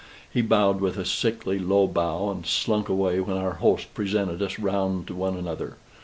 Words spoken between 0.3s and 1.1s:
He bowed with a